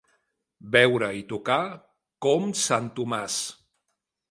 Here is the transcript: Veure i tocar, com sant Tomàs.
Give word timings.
Veure 0.75 1.09
i 1.17 1.21
tocar, 1.33 1.59
com 2.27 2.51
sant 2.65 2.91
Tomàs. 3.01 3.39